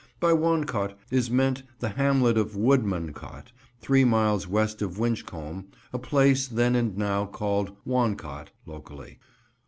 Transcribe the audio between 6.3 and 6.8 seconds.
then